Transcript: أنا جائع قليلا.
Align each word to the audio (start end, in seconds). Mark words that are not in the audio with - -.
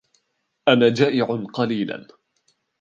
أنا 0.67 0.89
جائع 0.89 1.45
قليلا. 1.53 2.07